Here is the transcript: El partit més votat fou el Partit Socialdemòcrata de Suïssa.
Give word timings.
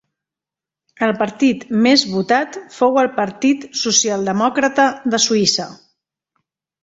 El 1.07 1.11
partit 1.17 1.65
més 1.87 2.05
votat 2.13 2.55
fou 2.77 2.97
el 3.01 3.11
Partit 3.19 3.67
Socialdemòcrata 3.81 4.87
de 5.15 5.19
Suïssa. 5.27 5.69